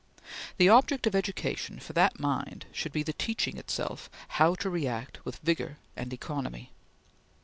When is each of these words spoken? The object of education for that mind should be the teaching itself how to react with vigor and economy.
The 0.57 0.67
object 0.67 1.05
of 1.05 1.13
education 1.13 1.77
for 1.79 1.93
that 1.93 2.19
mind 2.19 2.65
should 2.71 2.91
be 2.91 3.03
the 3.03 3.13
teaching 3.13 3.57
itself 3.57 4.09
how 4.29 4.55
to 4.55 4.67
react 4.67 5.23
with 5.23 5.37
vigor 5.43 5.77
and 5.95 6.11
economy. 6.11 6.71